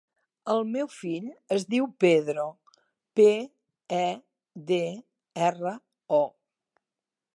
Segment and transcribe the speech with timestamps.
[0.51, 2.45] El meu fill es diu Pedro:
[3.19, 3.27] pe,
[4.01, 4.07] e,
[4.73, 4.83] de,
[5.51, 5.75] erra,
[6.23, 6.25] o.